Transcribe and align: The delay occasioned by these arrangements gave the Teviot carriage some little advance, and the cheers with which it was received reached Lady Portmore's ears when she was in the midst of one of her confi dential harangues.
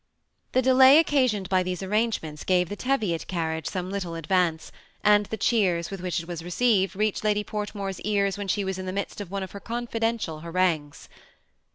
The 0.53 0.63
delay 0.63 0.97
occasioned 0.97 1.47
by 1.47 1.61
these 1.61 1.83
arrangements 1.83 2.43
gave 2.43 2.69
the 2.69 2.75
Teviot 2.75 3.27
carriage 3.27 3.67
some 3.67 3.91
little 3.91 4.15
advance, 4.15 4.71
and 5.03 5.27
the 5.27 5.37
cheers 5.37 5.91
with 5.91 6.01
which 6.01 6.19
it 6.19 6.27
was 6.27 6.41
received 6.43 6.95
reached 6.95 7.23
Lady 7.23 7.43
Portmore's 7.43 8.01
ears 8.01 8.35
when 8.35 8.47
she 8.47 8.63
was 8.63 8.79
in 8.79 8.87
the 8.87 8.93
midst 8.93 9.21
of 9.21 9.29
one 9.29 9.43
of 9.43 9.51
her 9.51 9.61
confi 9.61 10.01
dential 10.01 10.41
harangues. 10.41 11.07